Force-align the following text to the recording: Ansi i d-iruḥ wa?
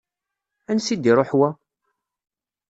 Ansi 0.71 0.91
i 0.93 0.95
d-iruḥ 0.97 1.31
wa? 1.39 1.49